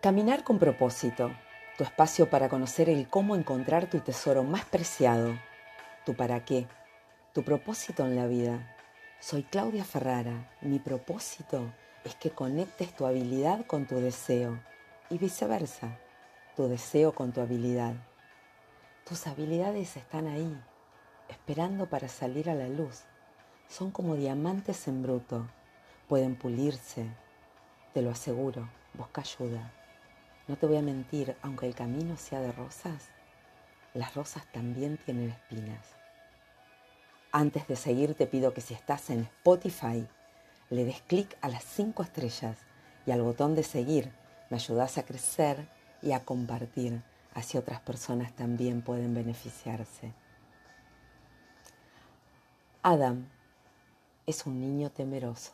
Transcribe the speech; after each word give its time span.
Caminar 0.00 0.44
con 0.44 0.58
propósito, 0.58 1.30
tu 1.76 1.84
espacio 1.84 2.30
para 2.30 2.48
conocer 2.48 2.88
el 2.88 3.06
cómo 3.06 3.36
encontrar 3.36 3.90
tu 3.90 4.00
tesoro 4.00 4.42
más 4.42 4.64
preciado, 4.64 5.38
tu 6.06 6.14
para 6.16 6.42
qué, 6.42 6.66
tu 7.34 7.42
propósito 7.42 8.06
en 8.06 8.16
la 8.16 8.26
vida. 8.26 8.74
Soy 9.18 9.42
Claudia 9.42 9.84
Ferrara. 9.84 10.50
Mi 10.62 10.78
propósito 10.78 11.70
es 12.02 12.14
que 12.14 12.30
conectes 12.30 12.96
tu 12.96 13.04
habilidad 13.04 13.66
con 13.66 13.84
tu 13.84 13.96
deseo 13.96 14.58
y 15.10 15.18
viceversa, 15.18 15.98
tu 16.56 16.66
deseo 16.66 17.12
con 17.12 17.32
tu 17.32 17.42
habilidad. 17.42 17.92
Tus 19.06 19.26
habilidades 19.26 19.98
están 19.98 20.28
ahí, 20.28 20.58
esperando 21.28 21.90
para 21.90 22.08
salir 22.08 22.48
a 22.48 22.54
la 22.54 22.68
luz. 22.68 23.02
Son 23.68 23.90
como 23.90 24.14
diamantes 24.14 24.88
en 24.88 25.02
bruto. 25.02 25.46
Pueden 26.08 26.36
pulirse. 26.36 27.04
Te 27.92 28.00
lo 28.00 28.12
aseguro. 28.12 28.66
Busca 28.94 29.20
ayuda. 29.20 29.70
No 30.48 30.56
te 30.56 30.66
voy 30.66 30.76
a 30.76 30.82
mentir, 30.82 31.36
aunque 31.42 31.66
el 31.66 31.74
camino 31.74 32.16
sea 32.16 32.40
de 32.40 32.52
rosas, 32.52 33.08
las 33.94 34.14
rosas 34.14 34.44
también 34.52 34.98
tienen 34.98 35.30
espinas. 35.30 35.86
Antes 37.32 37.68
de 37.68 37.76
seguir 37.76 38.14
te 38.14 38.26
pido 38.26 38.52
que 38.52 38.60
si 38.60 38.74
estás 38.74 39.10
en 39.10 39.20
Spotify, 39.20 40.06
le 40.70 40.84
des 40.84 41.00
clic 41.02 41.36
a 41.40 41.48
las 41.48 41.64
cinco 41.64 42.02
estrellas 42.02 42.58
y 43.06 43.10
al 43.10 43.22
botón 43.22 43.54
de 43.54 43.62
seguir. 43.62 44.12
Me 44.50 44.56
ayudas 44.56 44.98
a 44.98 45.04
crecer 45.04 45.68
y 46.02 46.12
a 46.12 46.24
compartir, 46.24 47.02
así 47.34 47.56
otras 47.56 47.80
personas 47.80 48.32
también 48.34 48.82
pueden 48.82 49.14
beneficiarse. 49.14 50.12
Adam 52.82 53.28
es 54.26 54.46
un 54.46 54.60
niño 54.60 54.90
temeroso, 54.90 55.52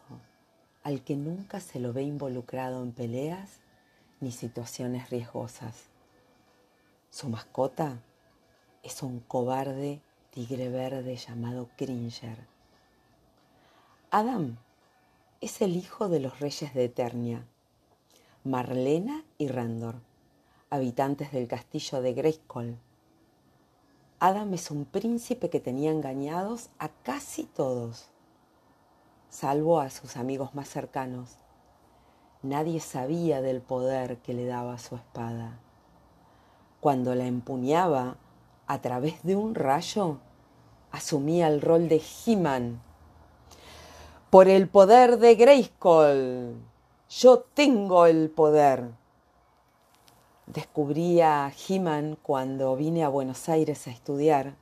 al 0.83 1.03
que 1.03 1.17
nunca 1.17 1.61
se 1.61 1.81
lo 1.81 1.93
ve 1.93 2.03
involucrado 2.03 2.83
en 2.83 2.93
peleas 2.93 3.61
ni 4.21 4.33
situaciones 4.33 5.11
riesgosas. 5.11 5.85
Su 7.11 7.29
mascota 7.29 8.01
es 8.83 9.03
un 9.03 9.21
cobarde 9.21 10.01
tigre 10.31 10.69
verde 10.69 11.17
llamado 11.17 11.69
Cringer. 11.77 12.47
Adam 14.11 14.59
es 15.41 15.61
el 15.63 15.77
hijo 15.77 16.09
de 16.09 16.21
los 16.21 16.41
reyes 16.41 16.75
de 16.75 16.85
Eternia, 16.85 17.47
Marlena 18.45 19.25
y 19.39 19.49
Randor, 19.49 19.97
habitantes 20.71 21.33
del 21.33 21.49
castillo 21.49 22.01
de 22.01 22.13
Grayskull. 22.13 22.77
Adam 24.21 24.55
es 24.55 24.71
un 24.71 24.85
príncipe 24.85 25.51
que 25.51 25.61
tenía 25.61 25.91
engañados 25.91 26.71
a 26.79 26.89
casi 26.89 27.45
todos, 27.45 28.09
salvo 29.29 29.81
a 29.81 29.91
sus 29.91 30.17
amigos 30.17 30.55
más 30.55 30.69
cercanos, 30.69 31.37
Nadie 32.49 32.79
sabía 32.79 33.43
del 33.43 33.61
poder 33.61 34.19
que 34.19 34.33
le 34.33 34.47
daba 34.47 34.79
su 34.79 34.95
espada. 34.95 35.59
Cuando 36.79 37.17
la 37.17 37.27
empuñaba 37.27 38.19
a 38.69 38.81
través 38.81 39.21
de 39.25 39.35
un 39.35 39.57
rayo, 39.57 40.19
asumía 40.93 41.49
el 41.49 41.61
rol 41.61 41.89
de 41.89 42.01
He-Man. 42.01 42.81
Por 44.31 44.47
el 44.47 44.69
poder 44.69 45.19
de 45.19 45.35
Grayskull, 45.35 46.55
yo 47.11 47.39
tengo 47.53 48.07
el 48.07 48.31
poder. 48.31 48.91
Descubrí 50.47 51.21
a 51.23 51.51
He-Man 51.51 52.17
cuando 52.23 52.77
vine 52.77 53.03
a 53.03 53.09
Buenos 53.09 53.49
Aires 53.49 53.89
a 53.89 53.91
estudiar, 53.91 54.55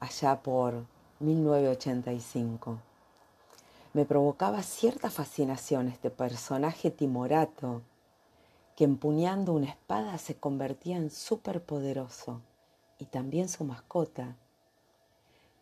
allá 0.00 0.42
por 0.42 0.86
1985 1.18 2.78
me 3.92 4.04
provocaba 4.04 4.62
cierta 4.62 5.10
fascinación 5.10 5.88
este 5.88 6.10
personaje 6.10 6.90
timorato 6.90 7.82
que 8.76 8.84
empuñando 8.84 9.52
una 9.52 9.70
espada 9.70 10.16
se 10.18 10.36
convertía 10.36 10.96
en 10.96 11.10
superpoderoso 11.10 12.40
y 12.98 13.06
también 13.06 13.48
su 13.48 13.64
mascota. 13.64 14.36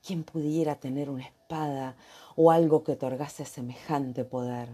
¿Quién 0.06 0.24
pudiera 0.24 0.74
tener 0.74 1.08
una 1.08 1.24
espada 1.24 1.96
o 2.36 2.50
algo 2.50 2.84
que 2.84 2.92
otorgase 2.92 3.46
semejante 3.46 4.24
poder? 4.24 4.68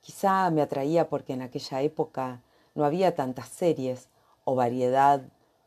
Quizá 0.00 0.48
me 0.50 0.62
atraía 0.62 1.10
porque 1.10 1.34
en 1.34 1.42
aquella 1.42 1.82
época 1.82 2.40
no 2.74 2.84
había 2.84 3.14
tantas 3.14 3.48
series 3.48 4.08
o 4.44 4.54
variedad 4.54 5.20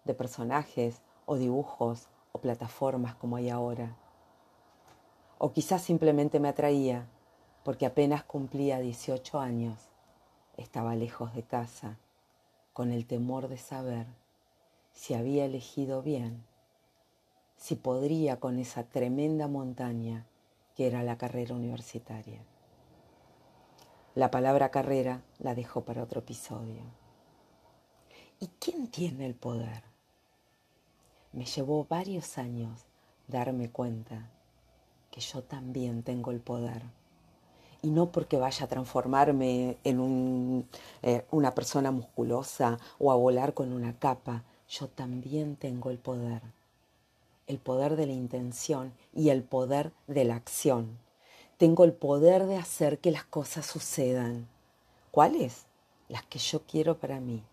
de 0.05 0.13
personajes 0.15 1.01
o 1.25 1.35
dibujos 1.35 2.07
o 2.31 2.39
plataformas 2.39 3.13
como 3.15 3.35
hay 3.35 3.49
ahora. 3.49 3.95
O 5.37 5.51
quizás 5.51 5.81
simplemente 5.81 6.39
me 6.39 6.47
atraía 6.47 7.07
porque 7.63 7.85
apenas 7.85 8.23
cumplía 8.23 8.79
18 8.79 9.39
años. 9.39 9.79
Estaba 10.57 10.95
lejos 10.95 11.33
de 11.33 11.43
casa, 11.43 11.97
con 12.73 12.91
el 12.91 13.05
temor 13.05 13.47
de 13.47 13.57
saber 13.57 14.07
si 14.91 15.13
había 15.13 15.45
elegido 15.45 16.01
bien, 16.01 16.43
si 17.57 17.75
podría 17.75 18.39
con 18.39 18.59
esa 18.59 18.83
tremenda 18.83 19.47
montaña 19.47 20.25
que 20.75 20.87
era 20.87 21.03
la 21.03 21.17
carrera 21.17 21.55
universitaria. 21.55 22.41
La 24.15 24.29
palabra 24.29 24.69
carrera 24.69 25.23
la 25.39 25.55
dejo 25.55 25.81
para 25.81 26.03
otro 26.03 26.19
episodio. 26.19 26.81
¿Y 28.39 28.47
quién 28.59 28.87
tiene 28.87 29.25
el 29.25 29.33
poder? 29.33 29.83
Me 31.31 31.45
llevó 31.45 31.85
varios 31.85 32.37
años 32.37 32.85
darme 33.27 33.71
cuenta 33.71 34.29
que 35.13 35.21
yo 35.21 35.43
también 35.43 36.01
tengo 36.01 36.31
el 36.31 36.39
poder. 36.39 36.81
Y 37.83 37.91
no 37.91 38.07
porque 38.07 38.37
vaya 38.37 38.65
a 38.65 38.67
transformarme 38.67 39.77
en 39.83 40.67
eh, 41.03 41.23
una 41.29 41.53
persona 41.53 41.91
musculosa 41.91 42.79
o 42.97 43.11
a 43.11 43.15
volar 43.15 43.53
con 43.53 43.71
una 43.73 43.93
capa, 43.93 44.43
yo 44.67 44.87
también 44.87 45.55
tengo 45.55 45.91
el 45.91 45.99
poder. 45.99 46.41
El 47.45 47.59
poder 47.59 47.95
de 47.95 48.07
la 48.07 48.13
intención 48.13 48.91
y 49.13 49.29
el 49.29 49.43
poder 49.43 49.91
de 50.07 50.23
la 50.23 50.35
acción. 50.35 50.97
Tengo 51.57 51.83
el 51.83 51.93
poder 51.93 52.47
de 52.47 52.57
hacer 52.57 52.97
que 52.97 53.11
las 53.11 53.23
cosas 53.23 53.67
sucedan. 53.67 54.47
¿Cuáles? 55.11 55.67
Las 56.09 56.23
que 56.23 56.39
yo 56.39 56.63
quiero 56.63 56.97
para 56.97 57.19
mí. 57.19 57.43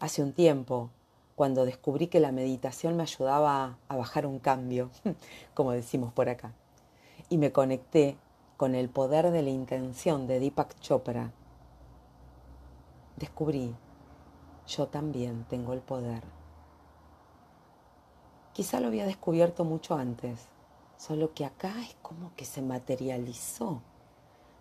Hace 0.00 0.20
un 0.20 0.32
tiempo 0.32 0.90
cuando 1.34 1.64
descubrí 1.64 2.06
que 2.06 2.20
la 2.20 2.32
meditación 2.32 2.96
me 2.96 3.02
ayudaba 3.02 3.78
a 3.88 3.96
bajar 3.96 4.26
un 4.26 4.38
cambio, 4.38 4.90
como 5.54 5.72
decimos 5.72 6.12
por 6.12 6.28
acá. 6.28 6.52
Y 7.28 7.38
me 7.38 7.52
conecté 7.52 8.16
con 8.56 8.74
el 8.74 8.88
poder 8.88 9.30
de 9.30 9.42
la 9.42 9.50
intención 9.50 10.26
de 10.26 10.38
Deepak 10.38 10.78
Chopra. 10.80 11.32
Descubrí, 13.16 13.74
yo 14.66 14.86
también 14.88 15.44
tengo 15.48 15.72
el 15.72 15.80
poder. 15.80 16.22
Quizá 18.52 18.78
lo 18.78 18.86
había 18.86 19.06
descubierto 19.06 19.64
mucho 19.64 19.96
antes, 19.96 20.46
solo 20.96 21.34
que 21.34 21.44
acá 21.44 21.74
es 21.82 21.96
como 22.02 22.32
que 22.36 22.44
se 22.44 22.62
materializó, 22.62 23.82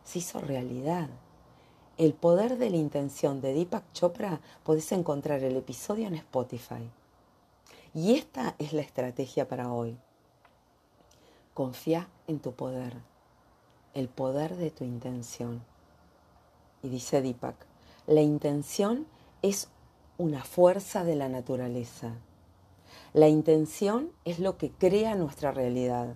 se 0.04 0.20
hizo 0.20 0.40
realidad. 0.40 1.10
El 1.96 2.14
poder 2.14 2.58
de 2.58 2.72
la 2.72 2.78
intención 2.78 3.40
de 3.40 3.54
Deepak 3.54 3.84
Chopra 3.94 4.42
podés 4.64 4.92
encontrar 4.92 5.44
el 5.44 5.56
episodio 5.56 6.08
en 6.08 6.16
Spotify. 6.16 6.90
Y 7.94 8.16
esta 8.16 8.56
es 8.58 8.74
la 8.74 8.82
estrategia 8.82 9.48
para 9.48 9.72
hoy. 9.72 9.96
Confía 11.54 12.10
en 12.26 12.40
tu 12.40 12.54
poder, 12.54 12.96
el 13.94 14.10
poder 14.10 14.56
de 14.56 14.72
tu 14.72 14.84
intención. 14.84 15.62
Y 16.82 16.90
dice 16.90 17.22
Deepak, 17.22 17.56
la 18.08 18.22
intención 18.22 19.06
es 19.44 19.68
una 20.18 20.44
fuerza 20.44 21.04
de 21.04 21.16
la 21.16 21.30
naturaleza. 21.30 22.16
La 23.14 23.28
intención 23.28 24.12
es 24.26 24.40
lo 24.40 24.58
que 24.58 24.72
crea 24.72 25.14
nuestra 25.14 25.52
realidad. 25.52 26.16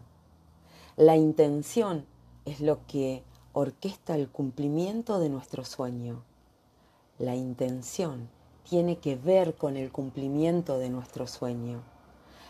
La 0.96 1.18
intención 1.18 2.08
es 2.46 2.62
lo 2.62 2.80
que 2.88 3.22
orquesta 3.58 4.14
el 4.14 4.30
cumplimiento 4.30 5.20
de 5.20 5.30
nuestro 5.30 5.66
sueño. 5.66 6.22
La 7.18 7.36
intención 7.36 8.30
tiene 8.70 8.98
que 9.00 9.16
ver 9.16 9.56
con 9.56 9.78
el 9.78 9.92
cumplimiento 9.92 10.78
de 10.78 10.92
nuestro 10.92 11.26
sueño. 11.26 11.82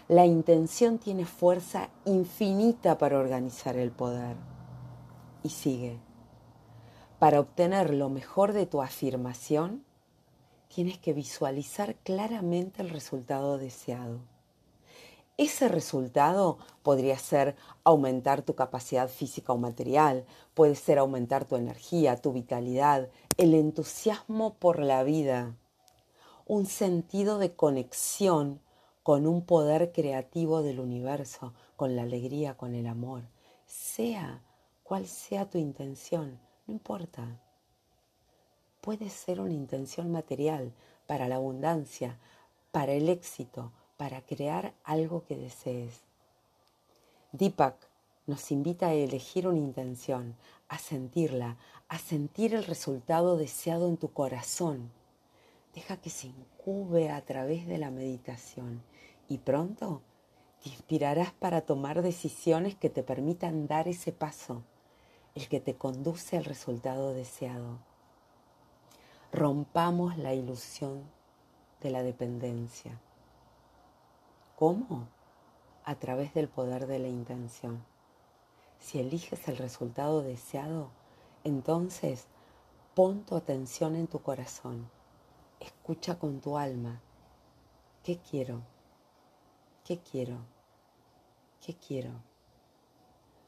La 0.09 0.25
intención 0.25 0.97
tiene 0.97 1.25
fuerza 1.25 1.89
infinita 2.03 2.97
para 2.97 3.19
organizar 3.19 3.77
el 3.77 3.91
poder. 3.91 4.35
Y 5.43 5.49
sigue. 5.49 5.97
Para 7.19 7.39
obtener 7.39 7.93
lo 7.93 8.09
mejor 8.09 8.51
de 8.51 8.65
tu 8.65 8.81
afirmación, 8.81 9.85
tienes 10.67 10.97
que 10.97 11.13
visualizar 11.13 11.95
claramente 12.03 12.81
el 12.81 12.89
resultado 12.89 13.57
deseado. 13.57 14.19
Ese 15.37 15.67
resultado 15.67 16.57
podría 16.81 17.19
ser 17.19 17.55
aumentar 17.83 18.41
tu 18.41 18.55
capacidad 18.55 19.07
física 19.07 19.53
o 19.53 19.57
material, 19.57 20.25
puede 20.55 20.75
ser 20.75 20.97
aumentar 20.97 21.45
tu 21.45 21.55
energía, 21.55 22.17
tu 22.17 22.33
vitalidad, 22.33 23.09
el 23.37 23.53
entusiasmo 23.53 24.55
por 24.55 24.79
la 24.79 25.03
vida, 25.03 25.55
un 26.47 26.65
sentido 26.65 27.37
de 27.37 27.53
conexión 27.53 28.59
con 29.03 29.27
un 29.27 29.45
poder 29.45 29.91
creativo 29.91 30.63
del 30.63 30.79
universo, 30.79 31.53
con 31.75 31.95
la 31.95 32.01
alegría, 32.01 32.57
con 32.57 32.73
el 32.73 32.87
amor. 32.87 33.23
Sea 33.67 34.41
cual 34.83 35.05
sea 35.05 35.49
tu 35.49 35.59
intención, 35.59 36.39
no 36.65 36.73
importa. 36.73 37.39
puede 38.81 39.09
ser 39.09 39.41
una 39.41 39.53
intención 39.53 40.11
material 40.11 40.71
para 41.07 41.27
la 41.27 41.35
abundancia, 41.35 42.17
para 42.71 42.93
el 42.93 43.09
éxito, 43.09 43.73
para 43.97 44.21
crear 44.21 44.73
algo 44.83 45.25
que 45.25 45.35
desees. 45.35 46.01
Deepak 47.31 47.75
nos 48.27 48.51
invita 48.51 48.87
a 48.87 48.93
elegir 48.93 49.47
una 49.47 49.57
intención, 49.57 50.35
a 50.69 50.77
sentirla, 50.77 51.57
a 51.87 51.97
sentir 51.97 52.53
el 52.53 52.65
resultado 52.65 53.37
deseado 53.37 53.87
en 53.87 53.97
tu 53.97 54.11
corazón. 54.11 54.91
Deja 55.73 55.97
que 55.97 56.09
se 56.09 56.27
incube 56.27 57.09
a 57.09 57.21
través 57.25 57.67
de 57.67 57.77
la 57.77 57.91
meditación 57.91 58.83
y 59.29 59.39
pronto 59.39 60.01
te 60.61 60.69
inspirarás 60.69 61.31
para 61.31 61.61
tomar 61.61 62.01
decisiones 62.01 62.75
que 62.75 62.89
te 62.89 63.03
permitan 63.03 63.67
dar 63.67 63.87
ese 63.87 64.11
paso, 64.11 64.63
el 65.35 65.47
que 65.47 65.59
te 65.59 65.75
conduce 65.75 66.37
al 66.37 66.45
resultado 66.45 67.13
deseado. 67.13 67.77
Rompamos 69.31 70.17
la 70.17 70.33
ilusión 70.33 71.03
de 71.81 71.91
la 71.91 72.03
dependencia. 72.03 72.99
¿Cómo? 74.57 75.07
A 75.83 75.93
través 75.99 76.33
del 76.33 76.47
poder 76.47 76.87
de 76.87 76.97
la 76.97 77.09
intención. 77.09 77.85
Si 78.79 78.99
eliges 78.99 79.47
el 79.47 79.57
resultado 79.57 80.23
deseado, 80.23 80.89
entonces 81.43 82.25
pon 82.95 83.23
tu 83.23 83.35
atención 83.35 83.95
en 83.95 84.07
tu 84.07 84.19
corazón. 84.23 84.89
Escucha 85.59 86.17
con 86.17 86.41
tu 86.41 86.57
alma. 86.57 86.99
¿Qué 88.03 88.17
quiero? 88.17 88.63
¿Qué 89.85 89.99
quiero? 89.99 90.39
¿Qué 91.63 91.75
quiero? 91.75 92.13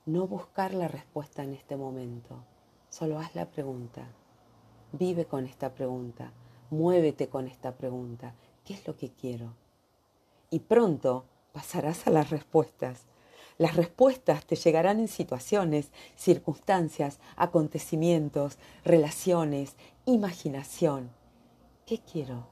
No 0.06 0.28
buscar 0.28 0.76
la 0.76 0.88
respuesta 0.88 1.44
en 1.44 1.56
este 1.56 1.76
momento, 1.76 2.36
solo 2.92 3.18
haz 3.18 3.34
la 3.34 3.50
pregunta. 3.50 4.06
Vive 4.92 5.26
con 5.26 5.48
esta 5.48 5.74
pregunta, 5.74 6.34
muévete 6.70 7.30
con 7.30 7.48
esta 7.48 7.76
pregunta. 7.76 8.36
¿Qué 8.64 8.76
es 8.76 8.86
lo 8.86 8.96
que 8.96 9.12
quiero? 9.12 9.56
Y 10.50 10.60
pronto 10.60 11.26
pasarás 11.52 12.08
a 12.08 12.12
las 12.12 12.30
respuestas. 12.30 13.02
Las 13.58 13.76
respuestas 13.76 14.46
te 14.46 14.56
llegarán 14.56 15.00
en 15.00 15.08
situaciones, 15.08 15.92
circunstancias, 16.16 17.20
acontecimientos, 17.36 18.58
relaciones, 18.86 19.76
imaginación. 20.06 21.12
¿Qué 21.86 22.00
quiero? 22.00 22.48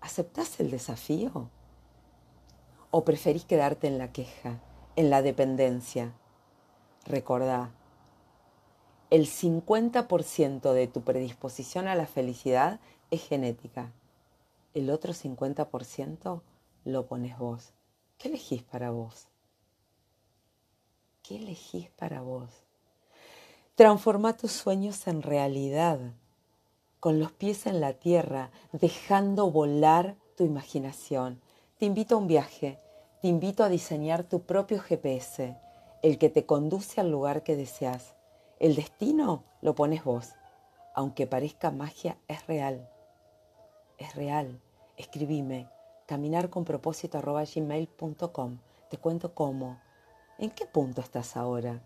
¿Aceptás 0.00 0.58
el 0.58 0.70
desafío? 0.70 1.50
¿O 2.90 3.04
preferís 3.04 3.44
quedarte 3.44 3.86
en 3.86 3.98
la 3.98 4.12
queja, 4.12 4.60
en 4.96 5.08
la 5.08 5.22
dependencia? 5.22 6.12
Recordá, 7.06 7.70
el 9.10 9.26
50% 9.26 10.72
de 10.72 10.88
tu 10.88 11.02
predisposición 11.02 11.86
a 11.86 11.94
la 11.94 12.06
felicidad 12.06 12.80
es 13.10 13.22
genética. 13.22 13.92
El 14.74 14.90
otro 14.90 15.12
50% 15.12 16.42
lo 16.84 17.06
pones 17.06 17.38
vos. 17.38 17.72
¿Qué 18.18 18.28
elegís 18.28 18.62
para 18.62 18.90
vos? 18.90 19.28
¿Qué 21.22 21.36
elegís 21.36 21.90
para 21.90 22.20
vos? 22.20 22.50
Transforma 23.76 24.36
tus 24.36 24.52
sueños 24.52 25.06
en 25.06 25.22
realidad, 25.22 25.98
con 27.00 27.18
los 27.18 27.32
pies 27.32 27.66
en 27.66 27.80
la 27.80 27.94
tierra, 27.94 28.50
dejando 28.72 29.50
volar 29.50 30.16
tu 30.36 30.44
imaginación. 30.44 31.40
Te 31.78 31.86
invito 31.86 32.14
a 32.16 32.18
un 32.18 32.26
viaje 32.26 32.78
te 33.24 33.28
invito 33.28 33.64
a 33.64 33.70
diseñar 33.70 34.24
tu 34.24 34.42
propio 34.42 34.78
GPS, 34.78 35.56
el 36.02 36.18
que 36.18 36.28
te 36.28 36.44
conduce 36.44 37.00
al 37.00 37.10
lugar 37.10 37.42
que 37.42 37.56
deseas. 37.56 38.16
El 38.60 38.74
destino 38.74 39.44
lo 39.62 39.74
pones 39.74 40.04
vos. 40.04 40.34
Aunque 40.94 41.26
parezca 41.26 41.70
magia, 41.70 42.18
es 42.28 42.46
real. 42.46 42.86
Es 44.04 44.14
real. 44.14 44.60
Escribime 44.98 45.70
caminarconpropósito.gmail.com 46.06 48.58
Te 48.90 48.98
cuento 48.98 49.34
cómo. 49.34 49.80
¿En 50.38 50.50
qué 50.50 50.66
punto 50.66 51.00
estás 51.00 51.38
ahora? 51.38 51.80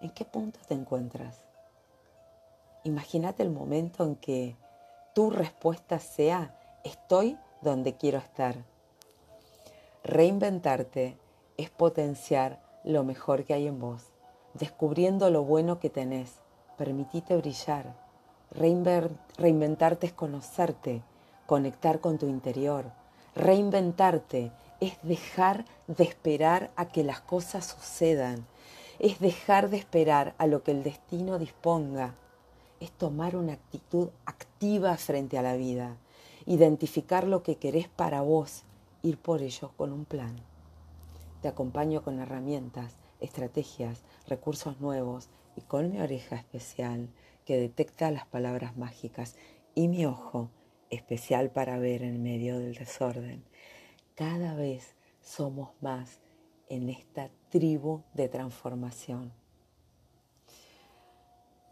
¿En 0.00 0.10
qué 0.10 0.24
punto 0.24 0.58
te 0.66 0.74
encuentras? 0.74 1.46
Imagínate 2.82 3.44
el 3.44 3.50
momento 3.50 4.02
en 4.02 4.16
que 4.16 4.56
tu 5.14 5.30
respuesta 5.30 6.00
sea 6.00 6.58
estoy 6.82 7.38
donde 7.60 7.96
quiero 7.96 8.18
estar 8.18 8.56
Reinventarte 10.02 11.16
es 11.56 11.70
potenciar 11.70 12.60
lo 12.82 13.04
mejor 13.04 13.44
que 13.44 13.54
hay 13.54 13.68
en 13.68 13.78
vos, 13.78 14.02
descubriendo 14.54 15.30
lo 15.30 15.44
bueno 15.44 15.78
que 15.78 15.90
tenés. 15.90 16.40
Permitite 16.76 17.36
brillar. 17.36 17.94
reinventarte 18.50 20.08
es 20.08 20.12
conocerte, 20.12 21.04
conectar 21.52 22.00
con 22.00 22.16
tu 22.16 22.28
interior. 22.28 22.86
Reinventarte 23.34 24.52
es 24.80 24.94
dejar 25.02 25.66
de 25.86 26.04
esperar 26.04 26.70
a 26.76 26.86
que 26.86 27.04
las 27.04 27.20
cosas 27.20 27.66
sucedan. 27.66 28.46
Es 28.98 29.20
dejar 29.20 29.68
de 29.68 29.76
esperar 29.76 30.34
a 30.38 30.46
lo 30.46 30.62
que 30.62 30.70
el 30.70 30.82
destino 30.82 31.38
disponga. 31.38 32.14
Es 32.80 32.90
tomar 32.90 33.36
una 33.36 33.52
actitud 33.52 34.08
activa 34.24 34.96
frente 34.96 35.36
a 35.36 35.42
la 35.42 35.54
vida. 35.56 35.98
Identificar 36.46 37.26
lo 37.26 37.42
que 37.42 37.56
querés 37.56 37.86
para 37.86 38.22
vos 38.22 38.62
ir 39.02 39.18
por 39.18 39.42
ellos 39.42 39.72
con 39.76 39.92
un 39.92 40.06
plan. 40.06 40.34
Te 41.42 41.48
acompaño 41.48 42.02
con 42.02 42.18
herramientas, 42.18 42.94
estrategias, 43.20 44.00
recursos 44.26 44.80
nuevos 44.80 45.28
y 45.54 45.60
con 45.60 45.92
mi 45.92 46.00
oreja 46.00 46.36
especial 46.36 47.10
que 47.44 47.58
detecta 47.58 48.10
las 48.10 48.24
palabras 48.24 48.78
mágicas 48.78 49.36
y 49.74 49.88
mi 49.88 50.06
ojo 50.06 50.48
especial 50.92 51.50
para 51.50 51.78
ver 51.78 52.04
en 52.04 52.22
medio 52.22 52.58
del 52.60 52.74
desorden. 52.74 53.42
Cada 54.14 54.54
vez 54.54 54.94
somos 55.20 55.70
más 55.80 56.20
en 56.68 56.88
esta 56.88 57.30
tribu 57.50 58.02
de 58.14 58.28
transformación. 58.28 59.32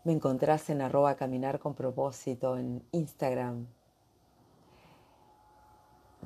Me 0.03 0.13
encontrás 0.13 0.71
en 0.71 0.81
arroba 0.81 1.15
caminar 1.15 1.59
con 1.59 1.75
propósito 1.75 2.57
en 2.57 2.83
Instagram, 2.91 3.67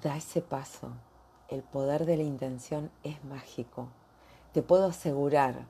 Da 0.03 0.17
ese 0.17 0.43
paso. 0.43 0.91
El 1.49 1.63
poder 1.63 2.05
de 2.05 2.17
la 2.17 2.25
intención 2.25 2.91
es 3.05 3.25
mágico. 3.25 3.89
Te 4.53 4.61
puedo 4.61 4.87
asegurar 4.87 5.67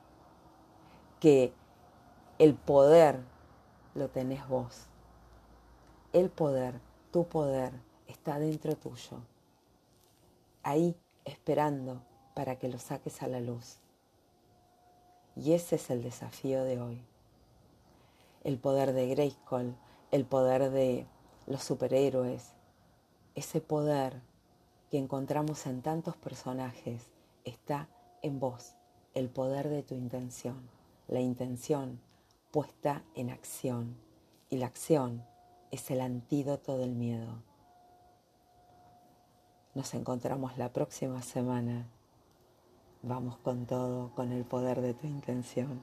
que 1.19 1.53
el 2.39 2.55
poder 2.55 3.19
lo 3.93 4.09
tenés 4.09 4.47
vos. 4.47 4.87
El 6.11 6.29
poder, 6.29 6.81
tu 7.15 7.29
poder, 7.29 7.71
está 8.07 8.39
dentro 8.39 8.75
tuyo. 8.75 9.21
Ahí 10.63 10.97
esperando 11.23 12.01
para 12.33 12.57
que 12.57 12.67
lo 12.67 12.77
saques 12.77 13.23
a 13.23 13.29
la 13.29 13.39
luz. 13.39 13.77
Y 15.37 15.53
ese 15.53 15.77
es 15.77 15.89
el 15.89 16.03
desafío 16.03 16.65
de 16.65 16.81
hoy. 16.81 17.01
El 18.43 18.57
poder 18.57 18.91
de 18.91 19.07
Grayskull, 19.07 19.77
el 20.11 20.25
poder 20.25 20.71
de 20.71 21.07
los 21.47 21.63
superhéroes, 21.63 22.51
ese 23.33 23.61
poder 23.61 24.21
que 24.91 24.97
encontramos 24.97 25.67
en 25.67 25.81
tantos 25.81 26.17
personajes 26.17 27.11
está 27.45 27.87
en 28.23 28.41
vos, 28.41 28.75
el 29.13 29.29
poder 29.29 29.69
de 29.69 29.83
tu 29.83 29.95
intención, 29.95 30.69
la 31.07 31.21
intención 31.21 32.01
puesta 32.51 33.03
en 33.15 33.29
acción 33.29 33.95
y 34.49 34.57
la 34.57 34.65
acción 34.65 35.23
es 35.75 35.91
el 35.91 36.01
antídoto 36.01 36.77
del 36.77 36.95
miedo. 36.95 37.43
Nos 39.73 39.93
encontramos 39.93 40.57
la 40.57 40.71
próxima 40.71 41.21
semana. 41.21 41.87
Vamos 43.03 43.37
con 43.37 43.65
todo, 43.65 44.11
con 44.15 44.31
el 44.31 44.45
poder 44.45 44.81
de 44.81 44.93
tu 44.93 45.05
intención. 45.05 45.81